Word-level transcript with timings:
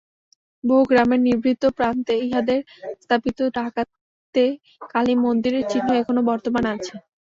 বহু 0.63 0.83
গ্রামের 0.87 1.21
নিভৃত 1.23 1.63
প্রান্তে 1.77 2.13
ইহাদের 2.25 2.59
স্থাপিত 2.95 3.39
ডাকাতে-কালীর 3.55 5.19
মন্দিরের 5.25 5.63
চিহ্ন 5.71 5.89
এখনও 6.01 6.27
বর্তমান 6.29 6.65
আছে। 6.73 6.93